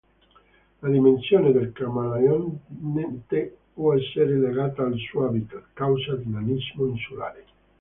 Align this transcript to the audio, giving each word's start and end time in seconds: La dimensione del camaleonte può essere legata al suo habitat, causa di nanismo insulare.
La 0.81 0.89
dimensione 0.89 1.51
del 1.51 1.73
camaleonte 1.73 3.57
può 3.71 3.93
essere 3.93 4.35
legata 4.39 4.81
al 4.81 4.97
suo 4.97 5.27
habitat, 5.27 5.63
causa 5.75 6.15
di 6.15 6.27
nanismo 6.27 6.87
insulare. 6.87 7.45